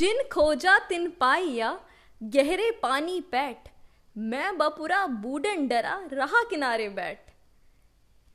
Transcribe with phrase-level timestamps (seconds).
[0.00, 1.80] जिन खोजा तिन पाइया,
[2.22, 3.56] गहरे पानी पैठ
[4.18, 7.18] मैं बपुरा बूढ़न डरा, रहा किनारे बैठ।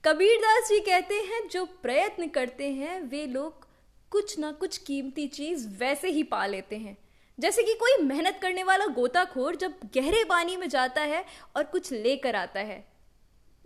[0.05, 3.67] कबीरदास जी कहते हैं, जो प्रयत्न करते हैं, वे लोग
[4.11, 6.97] कुछ ना कुछ कीमती चीज़ वैसे ही पा लेते हैं।
[7.39, 11.25] जैसे कि कोई मेहनत करने वाला गोताखोर जब गहरे पानी में जाता है
[11.55, 12.87] और कुछ लेकर आता है।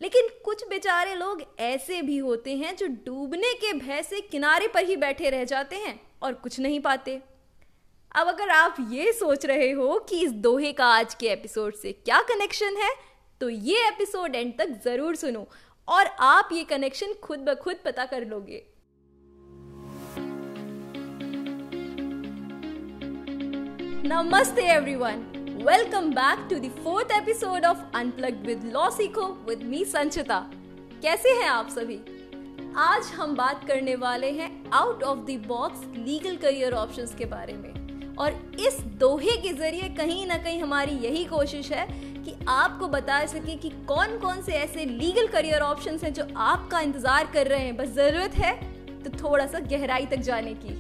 [0.02, 4.84] लेकिन कुछ बेचारे लोग ऐसे भी होते हैं, जो डूबने के भय से किनारे पर
[4.84, 7.22] ही बैठे रह जाते हैं और कुछ नहीं पाते।
[8.16, 11.92] अब अगर आप ये सोच रहे हो कि इस दोहे का आज के एपिसोड से
[11.92, 12.90] क्या कनेक्शन है
[13.42, 15.48] तो ये एपिसोड एंड तक ज़रूर सुनो
[15.88, 18.64] और आप ये कनेक्शन खुद ब खुद पता कर लोगे।
[24.06, 25.24] नमस्ते everyone
[25.68, 30.40] welcome back to the fourth episode of unplugged with law सीखो विद मी संचिता
[31.02, 32.00] कैसे हैं आप सभी?
[32.78, 37.54] आज हम बात करने वाले हैं out of the box legal career options के बारे
[37.54, 37.79] में।
[38.20, 41.86] और इस दोहे के ज़रिए कहीं ना कहीं हमारी यही कोशिश है
[42.24, 46.80] कि आपको बता सके कि कौन कौन से ऐसे लीगल करियर ऑप्शन हैं जो आपका
[46.80, 48.54] इंतज़ार कर रहे हैं। बस ज़रूरत है
[49.04, 50.74] तो थोड़ा सा गहराई तक जाने की।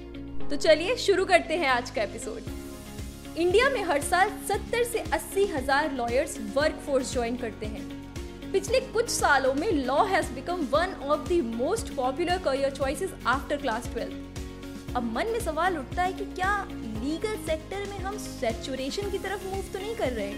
[0.47, 5.45] तो चलिए शुरू करते हैं आज का एपिसोड इंडिया में हर साल 70 से अस्सी
[5.47, 10.93] हज़ार लॉयर्स वर्क फोर्स ज्वाइन करते हैं। पिछले कुछ सालों में law has become one
[11.03, 16.13] of the most popular career choices after class twelfth अब मन में सवाल उठता है
[16.13, 16.53] कि क्या
[17.01, 20.31] लीगल सेक्टर में हम सेचुरेशन की तरफ़ मूव तो नहीं कर रहे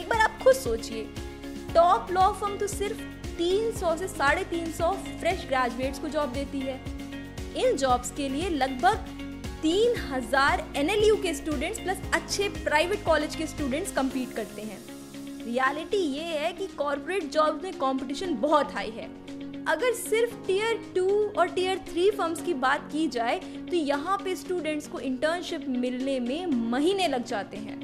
[0.00, 1.02] एक बार आप खुद सोचिए
[1.74, 3.00] टॉप लॉ फर्म तो सिर्फ़
[3.38, 6.80] 300 से साढ़े तीन सौ फ्रेश ग्रेजुएट्स को जॉब देती है।
[7.56, 9.06] इन जॉब्स के लिए लगभग
[9.62, 14.78] तीन हज़ार एनएलयू के स्टूडेंट्स प्लस अच्छे प्राइवेट कॉलेज के स्टूडेंट्स compete करते हैं।
[15.44, 19.08] रियलिटी ये है कि कॉरपोरेट जॉब्स में कंपटीशन बहुत हाई है।
[19.68, 21.06] अगर सिर्फ़ टीयर टू
[21.38, 23.38] और टीयर थ्री फर्म्स की बात की जाए
[23.70, 27.80] तो यहाँ पे स्टूडेंट्स को इंटर्नशिप मिलने में महीने लग जाते हैं।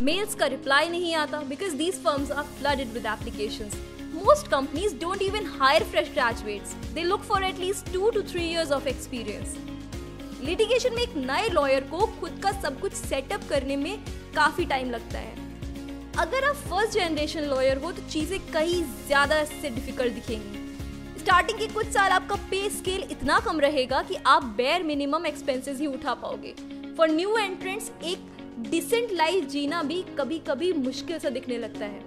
[0.00, 3.70] मेल्स का रिप्लाई नहीं आता because these firms are flooded with application
[4.14, 8.72] most companies don't even hire fresh graduates they look for at least two two three years
[8.72, 9.56] of experience
[10.42, 13.96] litigation में एक नए लॉयर को खुद का सब कुछ सेटअप करने में
[14.36, 15.42] काफ़ी टाइम लगता है।
[16.18, 20.62] अगर आप फ़र्स्ट जनरेशन लॉयर हो तो चीज़ें कई ज़्यादा इससे डिफ़िकल्ट दिखेंगी।
[21.24, 25.78] स्टार्टिंग के कुछ साल आपका पे स्केल इतना कम रहेगा कि आप बेयर मिनिमम एक्सपेंसेस
[25.80, 26.52] ही उठा पाओगे।
[26.96, 32.00] फॉर न्यू एंट्रेंट्स एक डिसेंट लाइफ जीना भी कभी कभी मुश्किल सा दिखने लगता है।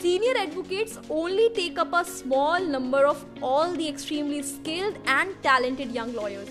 [0.00, 5.96] Senior advocates only take up a small number of all the extremely skilled and talented
[5.96, 6.48] young lawyers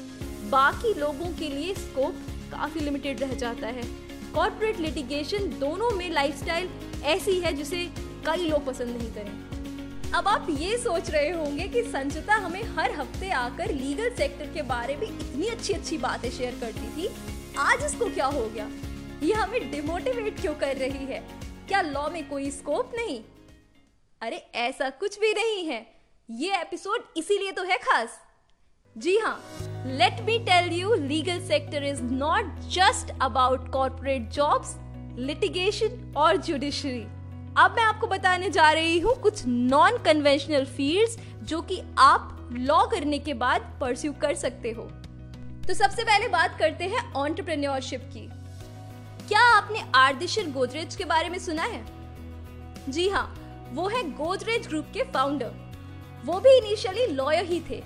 [0.52, 3.84] बाकी लोगों के लिए स्कोप काफ़ी लिमिटेड रह जाता है।
[4.36, 6.70] कॉर्पोरेट लिटिगेशन दोनों में लाइफस्टाइल
[7.16, 7.90] ऐसी है जिसे
[8.28, 9.53] कई लोग पसंद नहीं करें।
[10.16, 14.62] अब आप ये सोच रहे होंगे कि संचिता हमें हर हफ़्ते आकर लीगल सेक्टर के
[14.62, 17.10] बारे में इतनी अच्छी अच्छी बातें शेयर करती थी।
[17.58, 18.70] आज इसको क्या हो गया?
[19.24, 21.20] ये हमें डिमोटिवेट क्यों कर रही है?
[21.68, 23.24] क्या लॉ में कोई स्कोप नहीं?
[24.22, 25.86] अरे, ऐसा कुछ भी नहीं है।
[26.30, 28.20] ये एपिसोड इसीलिए तो है खास।
[28.98, 29.42] जी हाँ
[29.88, 34.76] let me tell you legal sector is not just about corporate jobs
[35.20, 37.06] litigation और जुडिशरी
[37.58, 42.86] अब मैं आपको बताने जा रही हूँ कुछ नॉन कन्वेंशनल फील्ड्स जो कि आप लॉ
[42.86, 44.84] करने के बाद परस्यू कर सकते हो।
[45.68, 48.28] तो सबसे पहले बात करते हैं ऑन्टरप्रेन्योरशिप की।
[49.28, 51.86] क्या आपने आर्दिशर गोदरेज के बारे में सुना है?
[52.90, 53.34] जी हाँ
[53.74, 55.52] वो है गोदरेज ग्रुप के फाउंडर
[56.26, 57.84] वो भी इनिशियली लॉयर ही थे।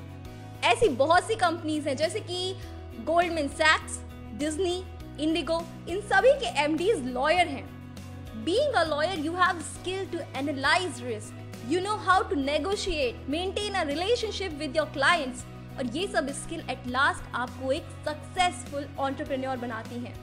[0.63, 2.55] ऐसी बहुत सी कंपनीज़ हैं, जैसे कि
[3.05, 3.99] गोल्डमैन सैक्स
[4.39, 4.84] डिज्नी
[5.19, 7.77] इंडिगो इन सभी के एमडीज लॉयर हैं।
[8.46, 11.34] Being a lawyer, you have skill to analyze risk.
[11.68, 15.46] You know how to negotiate, maintain a relationship with your clients.
[15.78, 20.14] और ये सब स्किल एट लास्ट आपको एक सक्सेसफुल ऑन्टरप्रेन्योर बनाती हैं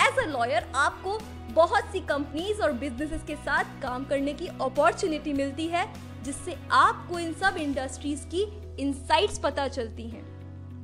[0.00, 1.18] एज अ लॉयर आपको
[1.52, 5.86] बहुत सी कंपनीज़ और बिजनेसेस के साथ काम करने की अपॉर्चुनिटी मिलती है
[6.24, 8.42] जिससे आपको इन सब इंडस्ट्रीज़ की
[8.82, 10.24] इनसाइट्स पता चलती हैं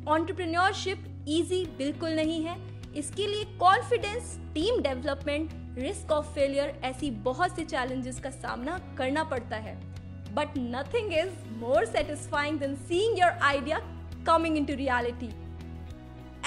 [0.09, 2.57] ऑन्टरप्रेन्योरशिप इजी बिल्कुल नहीं है
[2.97, 9.25] इसके लिए confidence team development risk of failure ऐसी बहुत सी चैलेंजेस का सामना करना
[9.25, 9.75] पड़ता है।
[10.35, 11.31] But nothing is
[11.61, 13.79] more satisfying than seeing your idea
[14.27, 15.27] coming into reality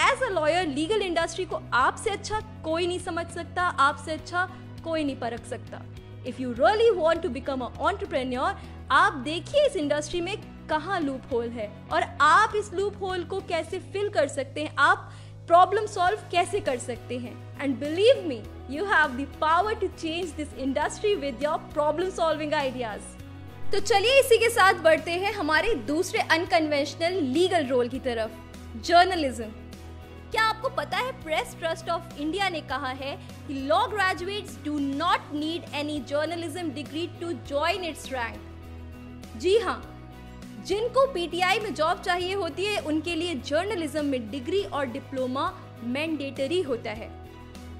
[0.01, 4.47] as a lawyer legal industry को आपसे अच्छा कोई नहीं समझ सकता, आपसे अच्छा
[4.83, 5.81] कोई नहीं परख सकता।
[6.27, 8.55] If you really want to become a entrepreneur
[8.91, 10.35] आप देखिए इस इंडस्ट्री में
[10.69, 14.73] कहाँ लूप होल है और आप इस लूप होल को कैसे फिल कर सकते हैं,
[14.77, 15.11] आप
[15.47, 18.41] प्रॉब्लम सॉल्व कैसे कर सकते हैं। And believe me
[18.71, 23.01] you have the power to change this industry with your problem solving ideas
[23.71, 29.45] तो चलिए इसी के साथ बढ़ते हैं हमारे दूसरे अनकन्वेंशनल लीगल रोल की तरफ़ जर्नलिज्म
[30.31, 33.15] क्या आपको पता है प्रेस ट्रस्ट ऑफ़ इंडिया ने कहा है
[33.47, 39.81] कि law graduates do not need any journalism degree to join its rank जी हाँ
[40.67, 45.51] जिनको पीटीआई में जॉब चाहिए होती है, उनके लिए जर्नलिज्म में डिग्री और डिप्लोमा
[45.83, 47.22] मैंडेटरी होता है।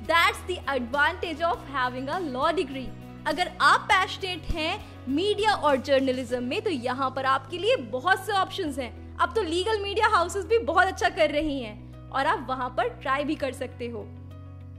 [0.03, 2.87] That's the advantage of having a law degree
[3.27, 4.73] अगर आप पैशनेट हैं
[5.09, 9.41] मीडिया और जर्नलिज्म में तो यहाँ पर आपके लिए बहुत से ऑप्शंस हैं। अब तो
[9.41, 13.35] लीगल मीडिया हाउसेस भी बहुत अच्छा कर रही हैं और आप वहाँ पर ट्राई भी
[13.35, 14.05] कर सकते हो।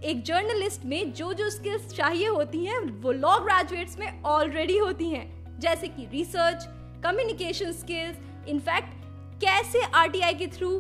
[0.04, 5.08] एक जर्नलिस्ट में जो जो स्किल्स चाहिए होती हैं, वो लॉ ग्रेजुएट्स में ऑलरेडी होती
[5.10, 6.68] हैं। जैसे कि research
[7.04, 8.92] communication skills in fact
[9.40, 10.70] कैसे आरटीआई के थ्रू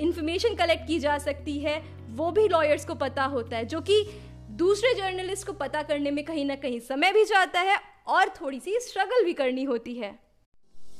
[0.00, 4.04] इंफॉर्मेशन कलेक्ट की जा सकती है वो भी लॉयर्स को पता होता है, जो कि
[4.50, 7.78] दूसरे जर्नलिस्ट को पता करने में कहीं ना कहीं समय भी जाता है
[8.08, 10.18] और थोड़ी सी स्ट्रगल भी करनी होती है।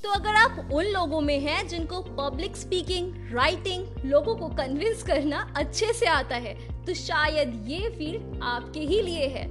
[0.02, 5.38] तो अगर आप उन लोगों में हैं जिनको पब्लिक स्पीकिंग राइटिंग लोगों को कन्विंस करना
[5.56, 6.54] अच्छे से आता है
[6.86, 9.46] तो शायद ये फ़ील्ड आपके ही लिए है।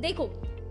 [0.00, 0.24] देखो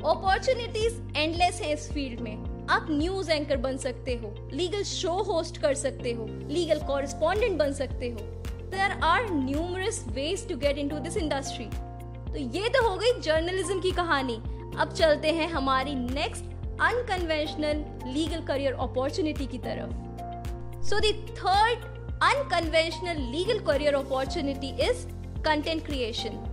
[0.05, 5.61] अपॉर्चुनिटीज़ एंडलेस है इस फ़ील्ड में। आप न्यूज़ एंकर बन सकते हो लीगल शो होस्ट
[5.61, 8.34] कर सकते हो लीगल कॉरेस्पॉन्डेंट बन सकते हो।
[8.71, 13.79] There are numerous ways to get into this industry तो ये तो हो गई जर्नलिज्म
[13.81, 14.35] की कहानी।
[14.79, 16.45] अब चलते हैं हमारी next
[16.81, 25.05] unconventional legal career opportunity की तरफ़। So the third unconventional legal career opportunity is
[25.45, 26.43] content creation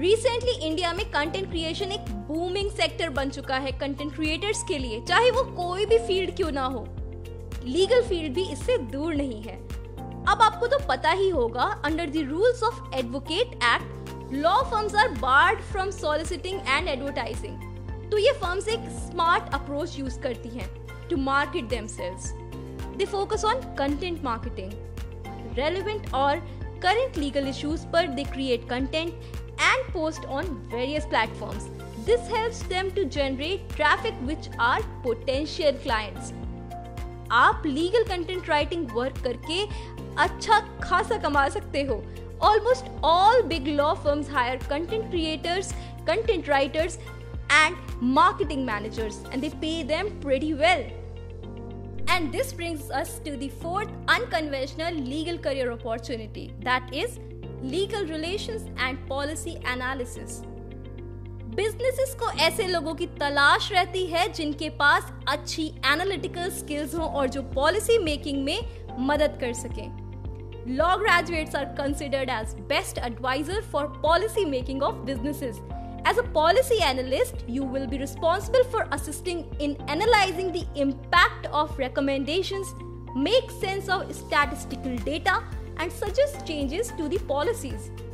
[0.00, 5.00] recently India में कंटेंट क्रिएशन एक बूमिंग सेक्टर बन चुका है कंटेंट क्रिएटर्स के लिए।
[5.00, 6.86] चाहे वो कोई भी फ़ील्ड क्यों ना हो।
[7.64, 9.56] लीगल फ़ील्ड भी इससे दूर नहीं है।
[10.28, 15.08] अब आपको तो पता ही होगा under the rules of advocate act law firms are
[15.18, 20.68] barred from soliciting and advertising तो ये फर्म्स एक स्मार्ट अप्रोच यूज़ करती हैं
[21.08, 22.32] to market themselves
[22.96, 24.72] they focus on content marketing
[25.58, 26.36] relevant और
[26.82, 29.12] करंट लीगल इश्यूज़ पर they create content
[29.60, 31.66] and post on various platforms
[32.06, 36.32] this helps them to generate traffic which are potential clients
[37.32, 39.62] आप legal content writing work करके
[40.22, 42.02] अच्छा खासा कमा सकते हो।
[42.42, 45.72] Almost all big law firms hire content creators
[46.06, 46.98] content writers
[47.52, 50.80] and marketing managers and they pay them pretty well
[52.10, 57.18] and this brings us to the fourth unconventional legal career opportunity that is
[57.70, 60.40] legal relations and policy analysis
[61.54, 67.28] businesses को ऐसे लोगों की तलाश रहती है जिनके पास अच्छी analytical skills हों और
[67.28, 68.58] जो पॉलिसी मेकिंग में
[68.98, 75.60] मदद कर सकें। Law graduates are considered as best adviser for policy making of businesses
[76.08, 81.80] as a policy analyst you will be responsible for assisting in analysing the impact of
[81.80, 82.64] recommendation
[83.16, 85.36] make sense of statistical data
[85.80, 88.13] and suggest changes to policies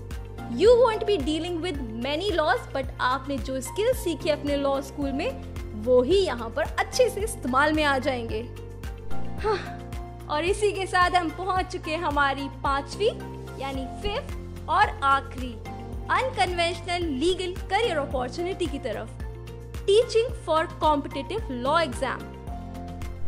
[0.53, 5.13] You won't be dealing with many laws, but आपने जो skills सीखे अपने law school
[5.13, 8.41] में वो ही यहाँ पर अच्छे से इस्तेमाल में आ जाएँगे।
[9.43, 9.59] हाँ,
[10.31, 13.09] और इसी के साथ हम पहुँच चुके हमारी पांचवी
[13.61, 15.53] यानी फिफ्थ और आखिरी
[16.11, 19.11] अनकन्वेंशनल लीगल करियर अपॉर्चुनिटी की तरफ़।
[19.87, 22.21] Teaching for competitive law exam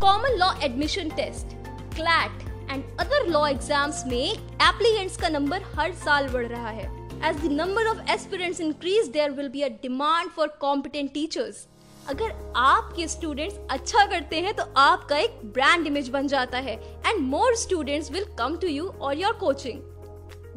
[0.01, 1.55] common law admission test
[1.97, 7.37] CLAT and other law exams में एप्लीकेंट्स का नंबर हर साल बढ़ रहा है। As
[7.45, 11.67] the number of aspirants increase there will be a demand for competent teachers
[12.09, 16.75] अगर आपके स्टूडेंट्स अच्छा करते हैं तो आपका एक ब्रांड इमेज बन जाता है
[17.07, 19.81] and more students will come to you और your coaching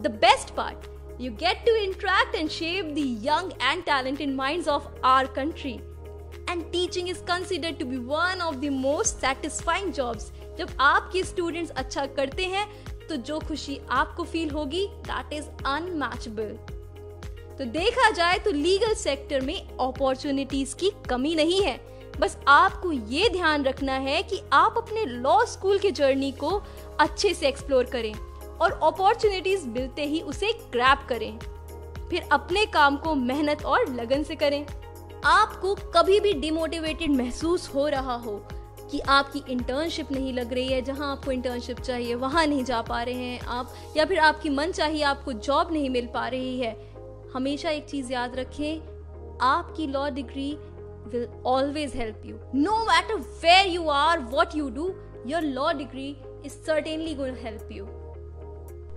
[0.03, 4.87] the best part You get to interact and shape the young and talented minds of
[5.01, 5.79] our country.
[6.49, 10.25] And teaching is considered to be one of the most satisfying jobs.
[10.57, 12.65] जब आपके students अच्छा करते हैं
[13.09, 16.57] तो जो खुशी आपको feel होगी दैट इज़ अनमैचेबल
[17.57, 21.77] तो देखा जाए तो लीगल सेक्टर में अपॉर्चुनिटीज़ की कमी नहीं है।
[22.19, 26.49] बस आपको ये ध्यान रखना है कि आप अपने लॉ स्कूल के जर्नी को
[26.99, 28.13] अच्छे से एक्सप्लोर करें
[28.61, 31.37] और अपॉर्चुनिटीज़ मिलते ही उसे ग्रैप करें।
[32.09, 34.65] फिर अपने काम को मेहनत और लगन से करें।
[35.25, 38.37] आपको कभी भी डिमोटिवेटेड महसूस हो रहा हो
[38.91, 43.01] कि आपकी इंटर्नशिप नहीं लग रही है, जहाँ आपको इंटर्नशिप चाहिए, वहाँ नहीं जा पा
[43.03, 46.73] रहे हैं आप, या फिर आपकी मन चाहिए आपको जॉब नहीं मिल पा रही है।
[47.33, 50.51] हमेशा एक चीज़ याद रखें, आपकी law degree
[51.07, 54.87] will always help you no matter where you are what you do
[55.27, 56.09] your law degree
[56.45, 57.85] is certainly going help you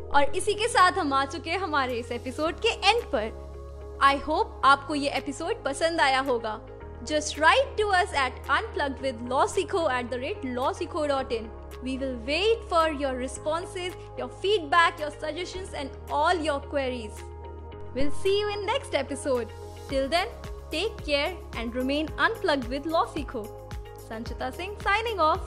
[0.09, 4.19] और इसी के साथ हम आ चुके हैं हमारे इस एपिसोड के एंड पर। आई
[4.19, 6.61] होप आपको ये एपिसोड पसंद आया होगा।
[7.07, 11.51] Just write to us at unpluggedwithlawsico at the rate lawsico.in.
[11.83, 17.13] We will wait for your responses, your feedback, your suggestions, and all your queries.
[17.95, 19.49] We'll see you in next episode.
[19.89, 20.29] Till then,
[20.71, 23.49] take care and remain unplugged with Lawsico.
[24.09, 25.41] Sanchita Singh signing off.